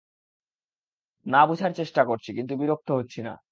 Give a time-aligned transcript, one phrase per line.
[1.25, 3.33] না বুঝার চেষ্টা করছি, কিন্তু বিরক্ত হচ্ছি না।